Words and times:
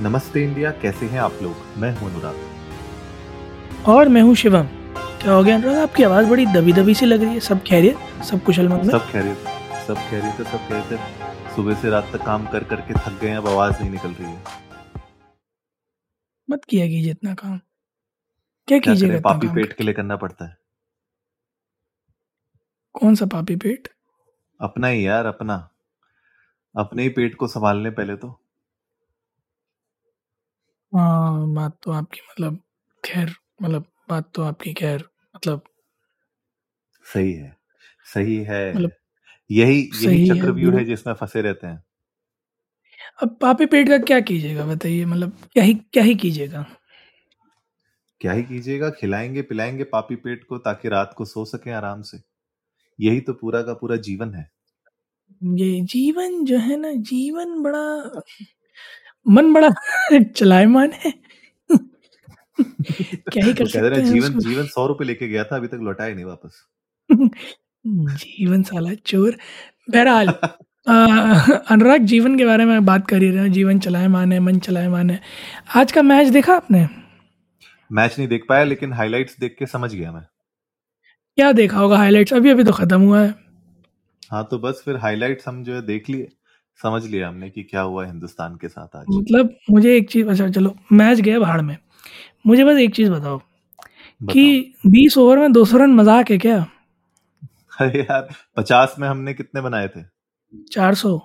नमस्ते 0.00 0.44
इंडिया 0.44 0.70
कैसे 0.70 1.06
हैं 1.06 1.20
आप 1.20 1.32
लोग? 1.42 1.56
मैं 1.78 1.98
हूँ 1.98 2.10
अनुराग। 2.10 2.36
और 3.88 4.08
मैं 4.08 4.22
हूँ 4.22 4.34
शिवम। 4.34 4.66
क्या 4.96 5.32
हो 5.32 5.44
गया 5.44 5.54
अनुराग? 5.54 5.76
आपकी 5.76 6.02
आवाज़ 6.02 6.26
बड़ी 6.26 6.46
दबी 6.46 6.72
दबी 6.72 6.94
सी 6.94 7.06
लग 7.06 7.22
रही 7.22 7.34
है। 7.34 7.40
सब 7.40 7.62
खैरियत? 7.62 8.22
सब 8.24 8.44
कुशल 8.44 8.68
मंगल 8.68 8.90
सब 8.90 8.98
थे 8.98 9.34
सब 9.86 9.94
रहे 9.94 10.32
थे 10.32 10.44
सब 10.44 10.68
कह 10.68 10.82
रहे 10.82 10.96
सुबह 11.56 11.74
से 11.74 11.90
रात 11.90 12.10
तक 12.12 12.22
काम 12.22 12.46
कर 12.46 12.64
करके 12.64 12.94
थक 12.94 13.20
गए 13.20 13.30
अब 13.30 13.48
आवाज़ 13.48 13.80
नहीं 13.80 13.90
निकल 13.90 14.08
रही 14.08 14.32
है। 14.32 14.44
मत 16.50 16.64
किया 16.64 16.86
कीजिए 16.86 17.10
इतना 17.10 17.34
काम। 17.34 17.58
क्या 18.68 18.78
क्या 18.78 18.94
कीजिएगा 18.94 19.20
पापी 19.20 19.48
पेट 19.48 19.72
के 19.72 19.84
लिए 19.84 19.94
करना 19.94 20.16
पड़ता 20.16 20.48
है। 20.48 20.56
कौन 22.92 23.14
सा 23.14 23.26
पापी 23.26 23.56
पेट? 23.56 23.88
अपना 24.60 24.86
ही 24.86 25.06
यार 25.06 25.26
अपना। 25.26 25.70
अपने 26.76 27.02
ही 27.02 27.08
पेट 27.08 27.34
को 27.34 27.46
संभालने 27.46 27.90
पहले 27.90 28.16
तो। 28.16 28.43
हाँ 30.94 31.54
बात 31.54 31.78
तो 31.82 31.90
आपकी 31.92 32.20
मतलब 32.30 32.58
खैर 33.04 33.34
मतलब 33.62 33.84
बात 34.10 34.30
तो 34.34 34.42
आपकी 34.42 34.72
खैर 34.72 35.04
मतलब 35.36 35.62
सही 37.06 37.32
है 37.32 37.56
सही 38.14 38.36
है। 38.36 38.74
मतलब 38.74 38.90
यही 39.50 39.78
यही 39.80 39.88
सही 39.88 40.28
है 40.28 40.34
चक्रव्यूह 40.34 40.72
बुरा 40.72 40.78
है 40.78 40.84
जिसमें 40.84 41.14
फंसे 41.14 41.42
रहते 41.42 41.66
हैं। 41.66 41.82
अब 43.22 43.38
पापी 43.40 43.66
पेट 43.66 43.88
का 43.88 43.98
क्या 43.98 44.20
कीजिएगा 44.20 44.66
बताइए 44.66 45.04
मतलब 45.04 45.36
क्या 45.52 45.64
ही 45.64 45.74
क्या 45.74 46.04
ही 46.04 46.14
कीजिएगा? 46.14 46.66
क्या 48.20 48.32
ही 48.32 48.42
कीजिएगा 48.42 48.90
खिलाएँगे 48.90 49.42
पिलाएँगे 49.42 49.84
पापी 49.84 50.16
पेट 50.16 50.44
को 50.44 50.58
ताकि 50.58 50.88
रात 50.88 51.14
को 51.16 51.24
सो 51.24 51.44
सके 51.44 51.70
आराम 51.70 52.02
से। 52.02 52.20
यही 53.00 53.20
तो 53.20 53.32
पूरा 53.32 53.62
का 53.62 53.74
पूरा 53.74 53.96
जीवन 53.96 54.34
है। 54.34 54.50
ये 55.54 55.80
जीवन 55.80 56.44
जो 56.44 56.58
है 56.58 56.76
ना 56.76 56.92
जीवन 56.92 57.62
बड़ा 57.62 58.20
मन 59.26 59.52
बड़ा 59.52 59.70
चलायमान 60.36 60.92
है। 61.04 61.12
क्या 62.58 63.44
ही 63.44 63.52
तो 63.52 63.64
कर 63.64 63.64
रहे 63.64 63.68
सकते 63.68 63.78
हैं 63.78 63.94
हैं 63.96 64.12
जीवन 64.12 64.38
जीवन 64.40 64.66
सौ 64.66 64.86
रुपए 64.86 65.04
लेके 65.04 65.28
गया 65.28 65.44
था 65.44 65.56
अभी 65.56 65.68
तक 65.68 65.78
लौटाया 65.82 66.14
नहीं 66.14 66.24
वापस। 66.24 66.64
जीवन 68.18 68.62
साला 68.62 68.94
चोर। 69.06 69.36
बहरहाल 69.88 70.28
अनुराग 71.70 72.02
जीवन 72.04 72.36
के 72.38 72.44
बारे 72.46 72.64
में 72.64 72.84
बात 72.84 73.06
कर 73.08 73.22
ही 73.22 73.30
रहे 73.30 73.42
हैं। 73.42 73.52
जीवन 73.52 73.78
चलायमान 73.78 74.32
है 74.32 74.38
मन 74.40 74.58
चलायमान 74.58 75.10
है। 75.10 75.20
आज 75.76 75.92
का 75.92 76.02
मैच 76.02 76.28
देखा 76.28 76.54
आपने? 76.54 76.86
मैच 77.90 78.18
नहीं 78.18 78.28
देख 78.28 78.44
पाया 78.48 78.64
लेकिन 78.64 78.92
हाइलाइट्स 78.92 79.38
देख 79.40 79.56
के 79.58 79.66
समझ 79.66 79.94
गया 79.94 80.12
मैं। 80.12 80.22
क्या 81.38 81.50
देखा 81.52 81.78
होगा 81.78 81.96
हाइलाइट्स? 81.96 82.32
अभी 82.32 82.50
अभी 82.50 82.64
तो 82.64 82.72
खत्म 82.72 83.00
हुआ 83.00 83.20
है। 83.20 83.34
हाँ 84.30 84.46
तो 84.50 84.58
बस 84.58 84.82
फिर 84.84 84.96
हाइलाइट्स 84.96 85.48
हम 85.48 85.62
जो 85.64 85.74
है 85.74 85.82
देख 85.86 86.08
लिए। 86.10 86.28
समझ 86.82 87.04
लिया 87.06 87.28
हमने 87.28 87.50
कि 87.50 87.62
क्या 87.62 87.80
हुआ 87.80 88.04
हिंदुस्तान 88.06 88.56
के 88.56 88.68
साथ 88.68 88.96
आज। 88.96 89.04
मतलब 89.10 89.54
मुझे 89.70 89.96
एक 89.96 90.10
चीज़ 90.10 90.28
अच्छा 90.28 90.48
चलो 90.48 90.74
मैच 90.92 91.20
गया 91.20 91.38
भाड़ 91.40 91.60
में। 91.62 91.76
मुझे 92.46 92.64
बस 92.64 92.78
एक 92.78 92.94
चीज़ 92.94 93.10
बताओ 93.10 93.36
बताओ। 93.38 94.32
कि 94.32 94.74
20 94.86 95.18
ओवर 95.18 95.38
में 95.38 95.52
200 95.52 95.76
रन 95.76 95.94
मज़ाक 95.94 96.30
है 96.30 96.38
क्या? 96.38 96.66
अरे 97.80 98.00
यार 98.00 98.28
पचास 98.56 98.96
में 98.98 99.08
हमने 99.08 99.34
कितने 99.34 99.60
बनाए 99.60 99.88
थे? 99.88 100.02
400 100.72 101.18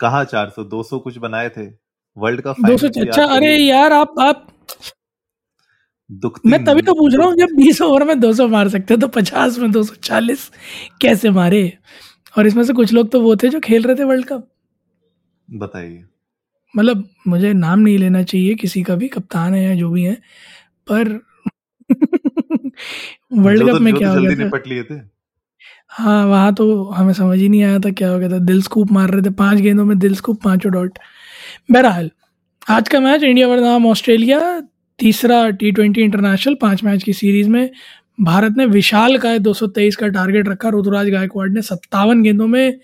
कहाँ 0.00 0.24
चार 0.24 0.50
सौ? 0.50 0.64
दो 0.64 0.82
सौ 0.82 0.98
कुछ 0.98 1.16
बनाए 1.18 1.48
थे। 1.48 1.66
वर्ल्ड 2.16 2.40
कप 2.40 2.56
200 2.60 2.78
फाइनल 2.78 2.88
की 2.94 3.00
अच्छा 3.00 3.24
अरे 3.36 3.56
यार 3.56 3.92
आप 3.92 4.14
आप 4.20 4.46
मैं 6.46 6.64
तभी 6.64 6.82
तो 6.82 6.92
पूछ 6.94 7.14
रहा 7.14 7.26
हूँ 7.26 7.36
जब 7.36 7.48
20 7.56 7.80
ओवर 7.82 8.04
में 8.04 8.14
200 8.20 8.48
मार 8.50 8.68
सकते 8.68 8.94
हैं 8.94 9.00
तो 9.00 9.08
50 9.08 9.58
में 9.58 9.70
240 9.72 10.50
कैसे 11.02 11.30
मारे? 11.30 11.62
और 12.38 12.46
इसमें 12.46 12.64
से 12.64 12.72
कुछ 12.72 12.92
लोग 12.92 13.10
तो 13.10 13.20
वो 13.20 13.36
थे 13.36 13.48
जो 13.48 13.60
खेल 13.60 13.82
रहे 13.82 13.96
थे 13.96 14.04
वर्ल्ड 14.04 14.26
कप। 14.26 14.48
बताइए। 15.50 16.04
मतलब 16.76 17.08
मुझे 17.28 17.52
नाम 17.52 17.78
नहीं 17.78 17.98
लेना 17.98 18.22
चाहिए 18.22 18.54
किसी 18.54 18.82
का 18.82 18.94
भी 18.96 19.08
कप्तान 19.08 19.54
है 19.54 19.64
या 19.64 19.74
जो 19.74 19.90
भी 19.90 20.04
है 20.04 20.14
पर 20.90 21.08
वर्ल्ड 23.32 23.62
कप 23.62 23.74
तो 23.74 23.80
में 23.80 23.94
क्या 23.94 24.14
तो 24.14 24.20
हो 24.20 24.26
गया 24.26 24.50
था? 24.50 24.58
थे। 24.82 25.00
हाँ 25.88 26.26
वहाँ 26.26 26.54
तो 26.54 26.84
हमें 26.84 27.12
समझ 27.12 27.38
ही 27.38 27.48
नहीं 27.48 27.62
आया 27.62 27.78
था 27.78 27.90
क्या 27.90 28.10
हो 28.10 28.18
गया 28.18 28.28
था। 28.28 28.38
दिल 28.38 28.62
स्कूप 28.62 28.92
मार 28.92 29.10
रहे 29.10 29.22
थे 29.22 29.30
पाँच 29.30 29.58
गेंदों 29.58 29.84
में 29.84 29.98
दिल 29.98 30.14
स्कूप 30.14 30.42
पाँचों 30.44 30.72
डॉट। 30.72 30.98
बहरहाल 31.70 32.10
आज 32.70 32.88
का 32.88 33.00
मैच 33.00 33.22
इंडिया 33.22 33.48
बनाम 33.48 33.86
ऑस्ट्रेलिया 33.86 34.60
तीसरा 34.98 35.50
टी 35.50 35.72
ट्वेंटी 35.72 36.02
इंटरनेशनल 36.02 36.54
पाँच 36.54 36.84
मैच 36.84 37.02
की 37.02 37.12
सीरीज़ 37.12 37.48
में 37.48 37.70
भारत 38.20 38.54
ने 38.56 38.66
विशाल 38.66 39.18
का 39.18 39.36
223 39.38 39.96
का 39.96 40.08
टारगेट 40.08 40.48
रखा 40.48 40.68
ऋतुराज 40.68 41.08
गायकवाड़ 41.10 41.48
ने 41.50 41.62
सत्तावन 41.62 42.22
गेंदों 42.22 42.46
में 42.46 42.80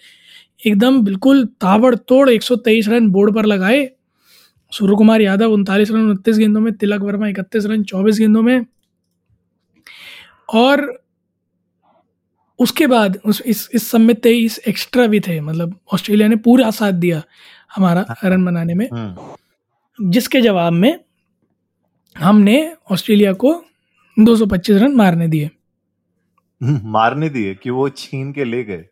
एकदम 0.67 1.03
बिल्कुल 1.03 1.45
ताबड़तोड़ 1.45 2.29
123 2.31 2.89
रन 2.89 3.09
बोर्ड 3.09 3.35
पर 3.35 3.47
लगाए। 3.47 3.91
सूर्य 4.73 4.97
कुमार 4.97 5.21
यादव 5.21 5.53
उनतालीस 5.53 5.91
रन 5.91 6.11
उनतीस 6.11 6.37
गेंदों 6.37 6.61
में 6.61 6.73
तिलक 6.73 7.01
वर्मा 7.01 7.29
इकतीस 7.29 7.67
रन 7.67 7.83
चौबीस 7.83 8.19
गेंदों 8.19 8.43
में। 8.43 8.67
और 10.55 11.05
उसके 12.59 12.87
बाद 12.87 13.19
उस 13.25 13.43
इस 13.47 13.69
इस 13.75 13.91
सब 13.91 14.01
में 14.01 14.17
तेईस 14.17 14.59
एक्स्ट्रा 14.69 15.07
भी 15.07 15.21
थे 15.21 15.41
मतलब 15.41 15.79
ऑस्ट्रेलिया 15.93 16.29
ने 16.29 16.37
पूरा 16.37 16.71
साथ 16.71 16.93
दिया 16.93 17.23
हमारा 17.77 18.07
रन 18.25 18.45
बनाने 18.45 18.75
में। 18.75 18.89
हम्म 18.93 20.11
जिसके 20.11 20.41
जवाब 20.41 20.73
में 20.73 21.01
हमने 22.19 22.75
ऑस्ट्रेलिया 22.91 23.33
को 23.33 23.65
225 24.17 24.77
रन 24.77 24.95
मारने 24.95 25.29
दिए। 25.29 25.51
हम्म, 26.61 26.81
मारने 26.85 27.29
दिए 27.29 27.55
कि 27.55 27.71
वो 27.71 27.89
छीन 27.89 28.33
के 28.33 28.45
ले 28.45 28.65
गए। 28.65 28.85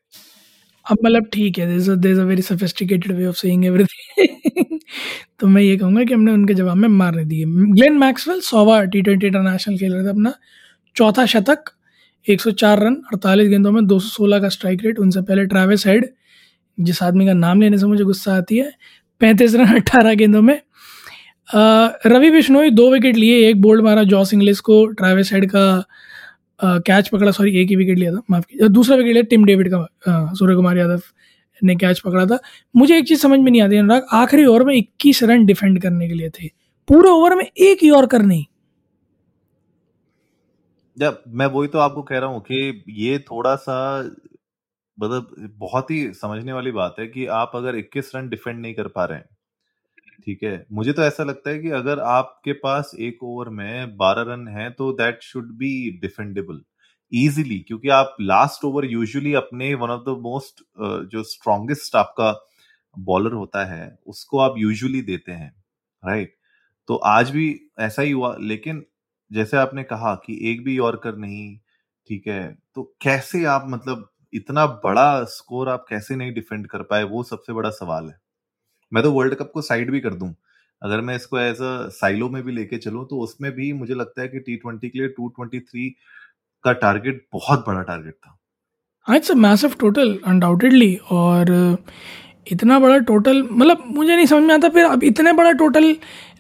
अब 0.87 0.99
मतलब 1.05 1.27
ठीक 1.33 1.59
है 1.59 1.67
there 1.67 2.11
is 2.13 2.21
a 2.21 2.25
very 2.25 2.43
sophisticated 2.43 3.13
way 3.13 3.27
of 3.27 3.37
saying 3.37 3.65
everything 3.65 4.79
तो 5.41 5.47
मैं 5.47 5.63
ये 5.63 5.77
कहूँगा 5.77 6.05
कि 6.05 6.15
हमने 6.15 6.33
उनके 6.33 6.55
जवाब 6.55 6.77
में 6.77 6.89
मारने 6.89 7.25
दिए। 7.25 7.45
ग्लेन 7.49 7.99
मैक्सवेल 7.99 8.41
सौवा 8.41 8.83
टी 8.85 9.03
ट्वेंटी 9.03 9.27
इंटरनेशनल 9.27 9.79
खेल 9.79 9.95
रहे 9.95 10.05
थे 10.05 10.09
अपना। 10.09 10.35
चौथा 10.97 11.27
शतक 11.27 11.71
104 12.27 12.79
रन 12.79 12.97
48 13.15 13.49
गेंदों 13.49 13.73
में 13.73 13.87
216 13.87 14.41
का 14.41 14.49
स्ट्राइक 14.49 14.81
रेट 14.85 14.99
उनसे 14.99 15.23
पहले 15.23 15.45
ट्रैविस 15.47 15.87
हेड 15.87 16.09
जिस 16.81 17.03
आदमी 17.03 17.27
का 17.27 17.33
नाम 17.33 17.61
लेने 17.61 17.79
से 17.79 17.87
मुझे 17.87 18.05
गुस्सा 18.05 18.35
आती 18.35 18.57
है 18.57 18.73
पैंतीस 19.21 19.55
रन 19.55 19.75
18 19.75 20.15
गेंदों 20.15 20.43
में 20.43 20.61
रवि 21.55 22.31
बिश्नोई 22.31 22.71
दो 22.71 22.91
विकेट 22.93 23.17
लिए, 23.17 23.49
एक 23.49 23.61
बोल्ड 23.63 23.83
मारा 23.85 24.03
जॉस 24.05 24.33
इंग्लिस 24.35 24.61
को, 24.61 24.85
ट्रैविस 24.89 25.33
हेड 25.33 25.51
का 25.51 25.85
कैच 26.61 27.09
पकड़ा, 27.09 27.31
सॉरी, 27.31 27.57
एक 27.61 27.69
ही 27.69 27.77
विकेट 27.77 27.99
लिया 27.99 28.13
था, 28.13 28.23
माफ़ 28.31 28.45
कीजिए, 28.47 28.69
दूसरा 28.69 28.97
विकेट 28.97 29.13
लिया 29.13 29.23
टिम 29.31 29.45
डेविड 29.45 29.71
का 29.71 30.33
सूर्य 30.35 30.55
कुमार 30.57 30.79
यादव 30.79 31.03
ने 31.63 31.75
कैच 31.77 32.01
पकड़ा 32.01 32.25
था। 32.27 32.39
मुझे 32.75 32.97
एक 32.99 33.07
चीज़ 33.09 33.21
समझ 33.21 33.39
में 33.39 33.51
नहीं 33.51 33.63
आती 33.63 33.77
अनुराग, 33.77 34.07
आखिरी 34.13 34.45
ओवर 34.45 34.65
में 34.65 34.75
21 34.75 35.23
रन 35.23 35.45
डिफेंड 35.47 35.81
करने 35.83 36.09
के 36.09 36.15
लिए 36.15 36.31
थे, 36.31 36.49
पूरे 36.89 37.09
ओवर 37.09 37.35
में 37.35 37.45
एक 37.45 37.83
ही 37.83 37.89
यॉर्कर 37.89 38.23
नहीं। 38.23 38.45
जब 40.97 41.23
मैं 41.29 41.47
वही 41.49 41.69
तो 41.69 41.79
आपको 41.79 42.03
कह 42.03 42.19
रहा 42.19 42.29
हूँ 42.31 42.41
कि 42.43 42.83
ये 42.99 43.19
थोड़ा 43.21 43.55
सा 43.57 43.77
मतलब 44.99 45.53
बहुत 45.59 45.91
ही 45.91 46.03
समझने 46.15 46.53
वाली 46.53 46.71
बात 46.71 46.97
है 46.99 47.07
कि 47.07 47.27
आप 47.35 47.53
अगर 47.55 47.77
21 47.77 48.11
रन 48.15 48.29
डिफेंड 48.29 48.61
नहीं 48.61 48.75
कर 48.75 48.89
पा 48.89 49.05
रहे 49.05 49.19
हैं 49.19 49.29
ठीक 50.27 50.43
है। 50.43 50.65
मुझे 50.73 50.93
तो 50.93 51.03
ऐसा 51.03 51.25
लगता 51.25 51.51
है 51.51 51.59
कि 51.59 51.71
अगर 51.73 52.01
आपके 52.01 52.53
पास 52.59 52.91
एक 53.01 53.23
ओवर 53.25 53.49
में 53.51 53.97
12 53.99 54.25
रन 54.29 54.47
है 54.49 54.69
तो 54.73 54.93
that 54.93 55.23
should 55.23 55.51
be 55.59 55.71
defendable 56.03 56.61
easily 57.13 57.59
क्योंकि 57.61 57.89
आप 57.91 58.17
लास्ट 58.21 58.65
ओवर 58.65 58.85
यूजुअली 58.87 59.33
अपने 59.35 59.73
वन 59.75 59.91
ऑफ़ 59.91 60.03
द 60.03 60.17
मोस्ट 60.23 60.63
जो 61.13 61.23
स्ट्रॉन्गेस्ट 61.25 61.97
आपका 61.97 62.31
बॉलर 62.97 63.33
होता 63.33 63.65
है, 63.67 63.97
उसको 64.07 64.39
आप 64.41 64.55
यूजुअली 64.59 65.03
देते 65.03 65.33
हैं 65.33 65.53
राइट 66.03 66.35
तो 66.89 66.97
आज 66.97 67.31
भी 67.31 67.49
ऐसा 67.81 68.03
ही 68.03 68.11
हुआ, 68.13 68.37
लेकिन 68.41 68.85
जैसे 69.31 69.57
आपने 69.57 69.83
कहा 69.85 70.15
कि 70.27 70.39
एक 70.51 70.65
भी 70.65 70.77
यॉर्कर 70.77 71.17
नहीं, 71.17 71.57
ठीक 72.11 72.27
है 72.29 72.43
तो 72.77 72.83
कैसे 73.03 73.45
आप 73.47 73.67
मतलब 73.69 74.09
इतना 74.33 74.67
बड़ा 74.85 75.25
स्कोर 75.27 75.69
आप 75.69 75.85
कैसे 75.89 76.17
नहीं 76.17 76.33
डिफेंड 76.35 76.67
कर 76.69 76.83
पाए, 76.85 77.03
वो 77.05 77.23
सबसे 77.25 77.53
बड़ा 77.53 77.71
सवाल 77.73 78.09
है। 78.09 78.17
मैं 78.93 79.03
तो 79.03 79.13
वर्ल्ड 79.13 79.35
कप 79.35 79.51
को 79.55 79.63
साइड 79.63 79.91
भी 79.91 80.01
कर 80.01 80.15
दूँ। 80.15 80.35
अगर 80.83 81.01
मैं 81.01 81.17
इसको 81.17 81.39
एज 81.39 81.61
अ 81.63 81.89
साइलो 81.93 82.29
में 82.29 82.43
भी 82.43 82.53
लेके 82.53 82.79
चलूँ 82.79 83.07
तो 83.11 83.19
उसमें 83.21 83.51
भी 83.53 83.73
मुझे 83.73 83.95
लगता 83.95 84.23
है 84.23 84.29
कि 84.29 84.39
टी 84.39 84.57
ट्वेंटी 84.57 84.89
के 84.89 84.99
लिए 84.99 85.09
टू 85.09 85.29
ट्वेंटी 85.29 85.61
थ्री 85.61 85.89
का 86.65 86.73
टारगेट 86.75 87.25
बहुत 87.33 87.65
बड़ा 87.67 87.83
टारगेट 87.83 88.15
था। 88.15 88.39
It's 89.07 89.31
a 89.31 89.35
massive 89.37 89.75
total 89.81 90.19
undoubtedly 90.27 90.95
और 91.11 91.51
इतना 92.53 92.79
बड़ा 92.81 92.99
टोटल 93.01 93.43
मतलब 93.43 93.85
मुझे 93.87 94.15
नहीं 94.17 94.27
समझ 94.27 94.43
में 94.43 94.55
आता 94.55 94.69
फिर 94.69 94.85
अब 94.85 95.05
इतने 95.05 95.33
बड़ा 95.33 95.53
टोटल 95.59 95.95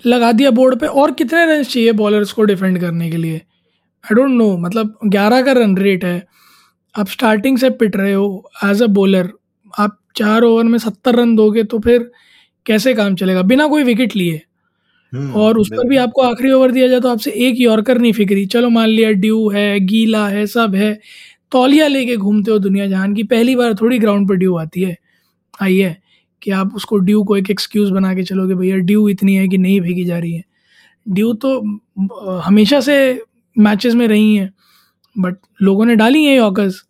लगा 0.06 0.30
दिया 0.32 0.50
बोर्ड 0.50 0.78
पे 0.80 0.86
और 0.86 1.12
कितने 1.12 1.44
रन 1.46 1.62
चाहिए 1.64 1.92
बॉलर्स 1.92 2.32
को 2.32 2.44
डिफेंड 2.44 2.80
करने 2.80 3.10
के 3.10 3.16
लिए? 3.16 3.36
आई 3.36 4.14
डोंट 4.14 4.30
नो 4.30 4.56
मतलब 4.58 4.98
11 5.06 5.42
का 5.42 5.52
रन 5.52 5.76
रेट 5.78 6.04
है। 6.04 6.22
आप 6.94 7.08
स्टार्टिंग 7.08 7.58
से 7.58 7.70
पिट 7.72 7.96
रहे 7.96 8.12
हो 8.12 8.50
एज 8.64 8.82
अ 8.82 8.86
बॉलर 8.92 9.32
आप 9.74 9.98
चार 10.16 10.42
ओवर 10.42 10.64
में 10.64 10.78
सत्तर 10.78 11.16
रन 11.16 11.34
दोगे 11.36 11.64
तो 11.64 11.78
फिर 11.78 12.10
कैसे 12.66 12.94
काम 12.94 13.14
चलेगा? 13.14 13.42
बिना 13.42 13.66
कोई 13.66 13.82
विकेट 13.84 14.16
लिए। 14.16 14.40
हम्म, 15.12 15.32
और 15.32 15.58
उस 15.58 15.68
पर 15.68 15.88
भी 15.88 15.96
आपको 15.96 16.22
आखिरी 16.22 16.50
ओवर 16.52 16.70
दिया 16.72 16.86
जाए 16.88 17.00
तो 17.00 17.08
आपसे 17.08 17.30
एक 17.46 17.60
यॉर्कर 17.60 17.98
नहीं 17.98 18.12
फिक्री 18.12 18.44
चलो 18.46 18.70
मान 18.70 18.88
लिया 18.88 19.10
ड्यू 19.12 19.48
है 19.50 19.80
गीला 19.80 20.26
है 20.28 20.46
सब 20.46 20.74
है 20.74 20.92
तौलिया 21.52 21.86
लेके 21.86 22.16
घूमते 22.16 22.50
हो 22.50 22.58
दुनिया 22.58 22.86
जहान 22.86 23.14
की 23.14 23.22
पहली 23.24 23.56
बार 23.56 23.74
थोड़ी 23.74 23.98
ग्राउंड 23.98 24.28
पर 24.28 24.34
ड्यू 24.34 24.56
आती 24.56 24.82
है। 24.82 24.96
आई 25.62 25.76
है 25.78 25.96
कि 26.42 26.50
आप 26.50 26.72
उसको 26.76 26.96
ड्यू 26.98 27.22
को 27.24 27.36
एक 27.36 27.50
एक्सक्यूज़ 27.50 27.92
बना 27.92 28.14
के 28.14 28.22
चलोगे 28.22 28.54
भैया 28.54 28.76
ड्यू 28.78 29.08
इतनी 29.08 29.34
है 29.34 29.48
कि 29.48 29.58
नहीं 29.58 29.80
भेगी 29.80 30.04
जा 30.04 30.18
रही 30.18 30.32
है। 30.34 30.44
ड्यू 31.06 31.32
तो 31.34 31.58
हमेशा 32.40 32.80
से 32.80 32.96
मैचेस 33.56 33.94
में 33.94 34.06
रही 34.08 34.34
हैं 34.36 34.52
बट 35.16 35.36
लोगों 35.62 35.84
ने 35.86 35.94
डाली 35.96 36.24
हैं 36.24 36.36
यॉकर्स 36.36 36.82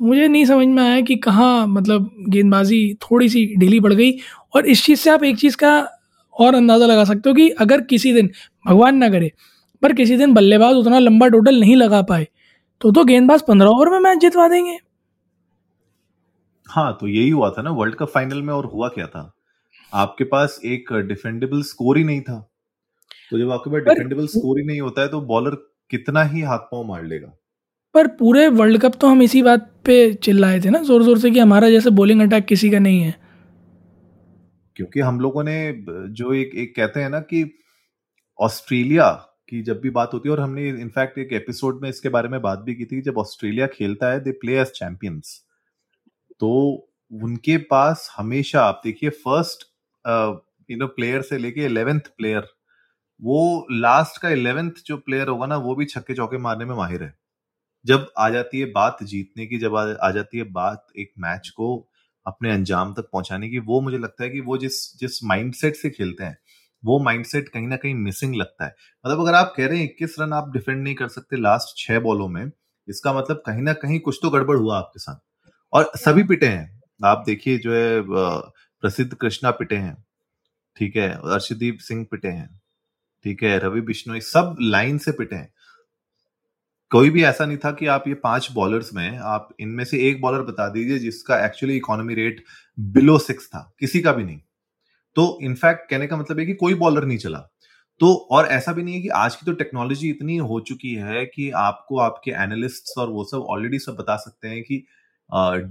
तो 0.00 0.04
मुझे 0.04 0.28
नहीं 0.28 0.44
समझ 0.44 0.66
में 0.66 0.82
आया 0.82 1.00
कि 1.00 1.16
कहाँ 1.18 1.66
मतलब 1.66 2.10
गेंदबाजी 2.28 2.82
थोड़ी 3.02 3.28
सी 3.28 3.44
ढीली 3.58 3.80
पड़ 3.80 3.92
गई 3.92 4.12
और 4.54 4.66
इस 4.66 4.84
चीज़ 4.84 5.00
से 5.00 5.10
आप 5.10 5.24
एक 5.24 5.38
चीज़ 5.38 5.56
का 5.56 5.72
और 6.34 6.54
अंदाज़ा 6.54 6.86
लगा 6.86 7.04
सकते 7.04 7.28
हो 7.30 7.34
कि 7.34 7.48
अगर 7.60 7.80
किसी 7.86 8.12
दिन 8.12 8.30
भगवान 8.64 8.96
ना 8.96 9.08
करे 9.08 9.30
पर 9.82 9.92
किसी 9.92 10.16
दिन 10.16 10.34
बल्लेबाज 10.34 10.76
उतना 10.76 10.98
लंबा 10.98 11.28
टोटल 11.28 11.60
नहीं 11.60 11.76
लगा 11.76 12.02
पाए 12.02 12.26
तो 12.80 12.90
तो 12.90 13.04
गेंदबाज 13.04 13.42
पंद्रह 13.42 13.68
ओवर 13.68 13.88
में 13.90 13.98
मैच 14.00 14.18
जितवा 14.18 14.46
देंगे। 14.48 14.78
हाँ 16.68 16.96
तो 17.00 17.08
यही 17.08 17.30
हुआ 17.30 17.50
था 17.50 17.62
ना 17.62 17.70
वर्ल्ड 17.72 17.94
कप 17.94 18.08
फाइनल 18.08 18.42
में 18.42 18.52
और 18.54 18.66
हुआ 18.66 18.88
क्या 18.88 19.06
था? 19.06 19.32
आपके 19.92 20.24
पास 20.24 20.58
एक 20.64 20.92
डिफेंडेबल 21.08 21.62
स्कोर 21.62 21.98
ही 21.98 22.04
नहीं 22.04 22.20
था। 22.20 22.38
तो 23.32 23.38
जब 23.38 23.50
आपके 23.50 23.70
पास 23.70 23.82
डिफेंडेबल 23.84 24.26
स्कोर 24.28 24.58
ही 24.58 24.66
नहीं 24.66 24.80
होता 24.80 25.02
है 25.02 25.08
तो 25.08 25.20
बॉलर 25.22 25.54
कितना 25.90 26.22
ही 26.24 26.40
हाथ 26.42 26.58
पाँव 26.72 26.84
मार 26.88 27.04
लेगा। 27.04 27.32
पर 27.94 28.06
पूरे 28.18 28.46
वर्ल्ड 28.50 28.80
कप 28.80 28.94
तो 29.00 29.06
हम 29.06 29.22
इसी 29.22 29.42
बात 29.42 29.70
पे 29.84 30.12
चिल्लाए 30.14 30.60
थे 30.60 30.70
ना 30.70 30.82
ज़ोर 30.82 31.02
ज़ोर 31.02 31.18
से 31.18 31.30
कि 31.30 31.38
हमारा 31.38 31.70
जैसे 31.70 31.90
बॉलिंग 31.92 32.22
अटैक 32.22 32.44
किसी 32.46 32.70
का 32.70 32.78
नहीं 32.78 33.00
है। 33.00 33.14
क्योंकि 34.80 35.00
हम 35.00 35.20
लोगों 35.20 35.44
ने 35.44 35.84
जो 36.08 36.34
एक 36.34 36.50
एक 36.54 36.76
कहते 36.76 37.00
हैं 37.00 37.10
ना 37.10 37.20
कि 37.20 37.58
ऑस्ट्रेलिया 38.40 39.10
की 39.48 39.62
जब 39.62 39.80
भी 39.80 39.90
बात 39.90 40.10
होती 40.14 40.28
है 40.28 40.32
और 40.32 40.40
हमने 40.40 40.68
इनफैक्ट 40.68 41.18
एक 41.18 41.32
एपिसोड 41.32 41.82
में 41.82 41.90
इसके 41.90 42.08
बारे 42.08 42.28
में 42.28 42.42
बात 42.42 42.58
भी 42.58 42.74
की 42.74 42.84
थी 42.84 43.00
जब 43.00 43.18
ऑस्ट्रेलिया 43.18 43.66
खेलता 43.66 44.10
है 44.10 44.20
दे 44.20 44.32
प्ले 44.32 44.60
एज 44.60 44.66
चैंपियंस 44.66 45.44
तो 46.40 46.50
उनके 47.12 47.56
पास 47.56 48.14
हमेशा 48.16 48.62
आप 48.62 48.80
देखिए 48.84 49.10
फ़र्स्ट 49.10 49.66
यू 50.70 50.76
नो 50.76 50.86
प्लेयर 50.86 51.22
से 51.22 51.38
लेके 51.38 51.64
इलेवेंथ 51.64 52.00
प्लेयर 52.00 52.48
वो 53.22 53.66
लास्ट 53.70 54.22
का 54.22 54.28
इलेवेंथ 54.28 54.72
जो 54.86 54.96
प्लेयर 54.96 55.28
होगा 55.28 55.46
ना 55.46 55.56
वो 55.56 55.74
भी 55.74 55.84
छक्के 55.84 56.14
चौके 56.14 56.38
मारने 56.38 56.64
में 56.64 56.74
माहिर 56.74 57.02
है। 57.02 57.18
जब 57.86 58.12
आ 58.18 58.30
जाती 58.30 58.60
है 58.60 58.66
बात 58.66 58.98
जीतने 59.02 59.46
की 59.46 59.58
जब 59.58 59.76
आ, 59.76 59.92
आ 59.92 60.10
जाती 60.10 60.38
है 60.38 60.44
बात 60.44 60.86
एक 60.98 61.12
मैच 61.18 61.48
को 61.48 61.89
अपने 62.26 62.52
अंजाम 62.52 62.92
तक 62.94 63.08
पहुँचाने 63.12 63.48
की 63.48 63.58
वो 63.60 63.80
मुझे 63.80 63.98
लगता 63.98 64.24
है 64.24 64.30
कि 64.30 64.40
वो 64.40 64.58
जिस 64.58 64.80
जिस 65.00 65.22
माइंडसेट 65.24 65.76
से 65.76 65.90
खेलते 65.90 66.24
हैं 66.24 66.36
वो 66.82 66.98
माइंडसेट 67.04 67.48
कहीं 67.48 67.66
ना 67.68 67.76
कहीं 67.76 67.94
मिसिंग 67.96 68.34
लगता 68.36 68.64
है। 68.64 68.74
मतलब 69.04 69.20
अगर 69.20 69.34
आप 69.34 69.52
कह 69.56 69.66
रहे 69.66 69.78
हैं 69.78 69.84
इक्कीस 69.84 70.16
रन 70.20 70.32
आप 70.32 70.50
डिफेंड 70.52 70.82
नहीं 70.84 70.94
कर 70.94 71.08
सकते 71.08 71.36
लास्ट 71.36 71.76
छह 71.78 71.98
बॉलों 72.00 72.28
में 72.28 72.44
इसका 72.88 73.12
मतलब 73.12 73.42
कहीं 73.46 73.62
ना 73.62 73.72
कहीं 73.74 73.98
कुछ 74.00 74.18
तो 74.22 74.30
गड़बड़ 74.30 74.56
हुआ 74.56 74.78
आपके 74.78 75.00
साथ। 75.00 75.20
और 75.72 75.90
सभी 75.96 76.22
पिटे 76.24 76.46
हैं। 76.48 76.80
आप 77.00 77.22
देखिए 77.26 77.58
जो 77.58 77.74
है 77.74 78.02
प्रसिद्ध 78.82 79.14
कृष्णा 79.14 79.50
पिटे 79.52 79.76
हैं 79.76 79.96
ठीक 80.76 80.96
है 80.96 81.10
अर्शदीप 81.32 81.78
सिंह 81.80 82.04
पिटे 82.10 82.28
हैं 82.28 82.48
ठीक 83.24 83.42
है 83.42 83.58
रवि 83.60 83.80
बिश्नोई 83.82 84.20
सब 84.22 84.56
लाइन 84.62 84.98
से 84.98 85.12
पिटे 85.12 85.36
हैं। 85.36 85.52
कोई 86.92 87.10
भी 87.10 87.22
ऐसा 87.24 87.44
नहीं 87.46 87.56
था 87.56 87.70
कि 87.72 87.86
आप 87.86 88.04
ये 88.08 88.14
पाँच 88.14 88.48
बॉलर्स 88.52 88.92
में 88.94 89.18
आप 89.18 89.48
इनमें 89.60 89.84
से 89.84 89.98
एक 90.08 90.20
बॉलर 90.20 90.42
बता 90.42 90.68
दीजिए 90.68 90.98
जिसका 90.98 91.44
actually 91.46 91.76
economy 91.76 92.14
rate 92.14 92.42
below 92.78 93.18
six 93.18 93.46
था, 93.46 93.72
किसी 93.80 94.00
का 94.00 94.12
भी 94.12 94.24
नहीं। 94.24 94.40
तो 95.16 95.38
इनफैक्ट 95.42 95.88
कहने 95.90 96.06
का 96.06 96.16
मतलब 96.16 96.38
है 96.38 96.46
कि 96.46 96.54
कोई 96.54 96.74
बॉलर 96.74 97.04
नहीं 97.04 97.18
चला। 97.18 97.38
तो 98.00 98.14
और 98.32 98.46
ऐसा 98.46 98.72
भी 98.72 98.82
नहीं 98.82 98.94
है 98.94 99.00
कि 99.02 99.08
आज 99.08 99.34
की 99.36 99.46
तो 99.46 99.52
टेक्नोलॉजी 99.52 100.10
इतनी 100.10 100.36
हो 100.38 100.60
चुकी 100.60 100.94
है 100.94 101.24
कि 101.26 101.50
आपको 101.58 101.98
आपके 101.98 102.30
एनालिस्ट 102.42 102.98
और 102.98 103.08
वो 103.08 103.24
सब 103.24 103.46
ऑलरेडी 103.50 103.78
सब 103.78 103.96
बता 103.96 104.16
सकते 104.16 104.48
हैं 104.48 104.62
कि 104.62 104.84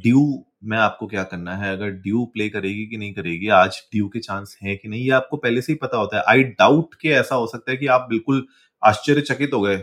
ड्यू 0.03 0.21
में 0.63 0.77
आपको 0.77 1.07
क्या 1.07 1.23
करना 1.23 1.55
है, 1.55 1.71
अगर 1.73 1.89
ड्यू 1.91 2.25
प्ले 2.25 2.49
करेगी 2.49 2.85
कि 2.85 2.97
नहीं 2.97 3.13
करेगी, 3.13 3.47
आज 3.49 3.81
ड्यू 3.93 4.07
के 4.07 4.19
चांस 4.19 4.57
है 4.63 4.75
कि 4.75 4.87
नहीं, 4.87 5.03
ये 5.03 5.11
आपको 5.11 5.37
पहले 5.37 5.61
से 5.61 5.71
ही 5.73 5.77
पता 5.77 5.97
होता 5.97 6.17
है। 6.17 6.23
आई 6.27 6.43
डाउट 6.43 6.95
के 7.01 7.09
ऐसा 7.09 7.35
हो 7.35 7.47
सकता 7.47 7.71
है 7.71 7.77
कि 7.77 7.87
आप 7.87 8.07
बिल्कुल 8.09 8.45
आश्चर्यचकित 8.83 9.53
हो 9.53 9.61
गए। 9.61 9.77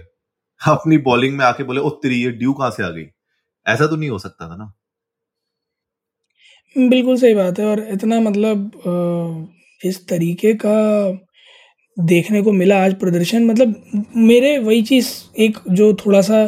अपनी 0.69 0.97
बॉलिंग 1.08 1.37
में 1.38 1.44
आके 1.44 1.64
बोले 1.64 1.81
ओ 1.81 1.91
तेरी 2.03 2.23
ये 2.23 2.31
ड्यू 2.32 2.53
कहाँ 2.53 2.70
से 2.70 2.82
आ 2.85 2.88
गई? 2.88 3.06
ऐसा 3.67 3.87
तो 3.87 3.97
नहीं 3.97 4.11
हो 4.11 4.19
सकता 4.19 4.49
था 4.50 4.56
ना? 4.56 4.73
बिल्कुल 6.76 7.17
सही 7.17 7.35
बात 7.35 7.58
है 7.58 7.64
और 7.67 7.81
इतना 7.93 8.19
मतलब 8.20 8.70
इस 9.81 10.06
तरीके 10.08 10.53
का 10.64 10.75
देखने 11.97 12.43
को 12.43 12.53
मिला 12.53 12.82
आज 12.85 12.94
प्रदर्शन। 13.00 13.44
मतलब 13.44 13.75
मेरे 14.17 14.58
वही 14.58 14.82
चीज़ 14.82 15.08
एक 15.43 15.58
जो 15.70 15.93
थोड़ा 16.06 16.20
सा 16.23 16.41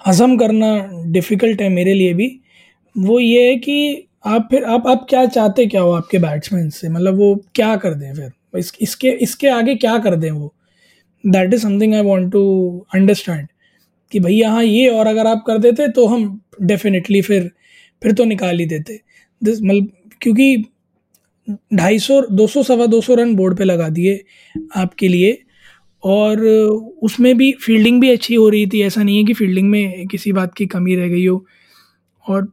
हजम 0.00 0.36
करना 0.38 0.68
डिफ़िकल्ट 1.12 1.60
है 1.62 1.68
मेरे 1.68 1.94
लिए 1.94 2.14
भी 2.14 2.28
वो 2.96 3.18
ये 3.20 3.48
है 3.50 3.56
कि 3.58 3.76
आप 4.26 4.48
फिर 4.50 4.64
आप 4.66 4.86
आप 4.88 5.06
क्या 5.10 5.24
चाहते 5.26 5.66
क्या 5.66 5.80
हो 5.82 5.92
आपके 5.92 6.18
बैट्समैन 6.18 6.68
से? 6.70 6.88
मतलब 6.88 7.18
वो 7.18 7.34
क्या 7.54 7.74
कर 7.76 7.94
दें 7.94 8.14
फिर? 8.14 8.32
इस, 8.54 8.72
इसके 8.80 9.10
इसके 9.22 9.48
आगे 9.50 9.74
क्या 9.76 9.98
कर 9.98 10.16
दें 10.16 10.30
वो? 10.30 10.54
That 11.28 11.54
is 11.54 11.62
something 11.62 11.94
I 11.94 12.02
want 12.02 12.32
to 12.32 12.42
understand 12.94 13.46
कि 14.12 14.20
भैया 14.20 14.50
हाँ 14.50 14.64
ये 14.64 14.88
और 14.88 15.06
अगर 15.06 15.26
आप 15.26 15.44
कर 15.46 15.58
देते 15.58 15.88
तो 15.88 16.06
हम 16.06 16.40
डेफिनेटली 16.62 17.20
फिर 17.22 17.50
फिर 18.02 18.12
तो 18.12 18.24
निकाल 18.24 18.58
ही 18.58 18.66
देते। 18.66 19.00
दिस 19.42 19.62
मतलब 19.62 19.88
क्योंकि 20.20 20.64
ढाई 21.74 21.98
सौ, 21.98 22.20
दो 22.22 22.46
सौ, 22.46 22.62
सवा 22.62 22.86
दो 22.86 23.00
सौ 23.00 23.14
रन 23.14 23.34
बोर्ड 23.34 23.56
पे 23.58 23.64
लगा 23.64 23.88
दिए 23.88 24.24
आपके 24.76 25.08
लिए 25.08 25.38
और 26.02 26.40
उसमें 27.02 27.36
भी 27.36 27.52
फील्डिंग 27.62 28.00
भी 28.00 28.10
अच्छी 28.10 28.34
हो 28.34 28.48
रही 28.48 28.66
थी। 28.66 28.82
ऐसा 28.82 29.02
नहीं 29.02 29.16
है 29.18 29.24
कि 29.24 29.34
फील्डिंग 29.34 29.70
में 29.70 30.06
किसी 30.06 30.32
बात 30.32 30.54
की 30.54 30.66
कमी 30.66 30.96
रह 30.96 31.08
गई 31.08 31.26
हो। 31.26 31.44
और 32.26 32.52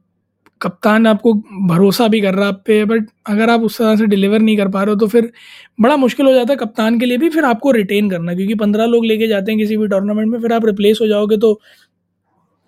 कप्तान 0.61 1.07
आपको 1.07 1.33
भरोसा 1.67 2.07
भी 2.07 2.21
कर 2.21 2.33
रहा 2.33 2.45
है 2.45 2.51
आप 2.53 2.61
पे 2.65 2.83
बट 2.85 3.07
अगर 3.25 3.49
आप 3.49 3.61
उस 3.61 3.77
तरह 3.77 3.95
से 3.95 4.05
डिलीवर 4.05 4.39
नहीं 4.39 4.57
कर 4.57 4.67
पा 4.67 4.83
रहे 4.83 4.93
हो 4.93 4.99
तो 4.99 5.07
फिर 5.07 5.31
बड़ा 5.81 5.95
मुश्किल 5.97 6.25
हो 6.25 6.33
जाता 6.33 6.53
है 6.53 6.57
कप्तान 6.57 6.99
के 6.99 7.05
लिए 7.05 7.17
भी 7.17 7.29
फिर 7.29 7.45
आपको 7.45 7.71
रिटेन 7.71 8.09
करना 8.09 8.35
क्योंकि 8.35 8.55
पंद्रह 8.55 8.85
लोग 8.85 9.05
लेके 9.05 9.27
जाते 9.27 9.51
हैं 9.51 9.59
किसी 9.59 9.77
भी 9.77 9.87
टूर्नामेंट 9.87 10.27
में 10.31 10.39
फिर 10.41 10.53
आप 10.53 10.65
रिप्लेस 10.65 10.99
हो 11.01 11.07
जाओगे 11.07 11.37
तो 11.37 11.59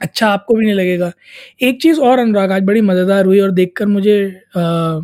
अच्छा 0.02 0.28
आपको 0.30 0.54
भी 0.56 0.66
नहीं 0.66 0.76
लगेगा। 0.76 1.12
एक 1.62 1.82
चीज़ 1.82 2.00
और 2.02 2.20
अनुराग 2.20 2.52
आज 2.52 2.64
बड़ी 2.64 2.82
मज़ेदार 2.82 3.26
हुई 3.26 3.40
और 3.40 3.52
देखकर 3.52 3.86
मुझे 3.86 4.20
आ, 4.58 5.00